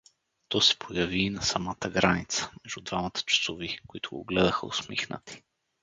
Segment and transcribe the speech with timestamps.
[0.47, 5.41] То се появи и на самата граница, между двамата часови, които го гледаха усмихнати.